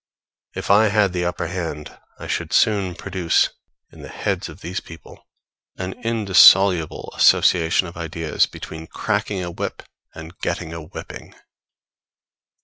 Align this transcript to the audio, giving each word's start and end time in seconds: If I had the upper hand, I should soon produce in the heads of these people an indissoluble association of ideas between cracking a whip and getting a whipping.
If 0.55 0.71
I 0.71 0.87
had 0.87 1.13
the 1.13 1.25
upper 1.25 1.45
hand, 1.45 1.95
I 2.17 2.25
should 2.25 2.53
soon 2.53 2.95
produce 2.95 3.49
in 3.91 4.01
the 4.01 4.07
heads 4.09 4.49
of 4.49 4.61
these 4.61 4.79
people 4.79 5.27
an 5.77 5.93
indissoluble 6.01 7.13
association 7.15 7.85
of 7.85 7.95
ideas 7.95 8.47
between 8.47 8.87
cracking 8.87 9.43
a 9.43 9.51
whip 9.51 9.83
and 10.15 10.35
getting 10.39 10.73
a 10.73 10.81
whipping. 10.81 11.35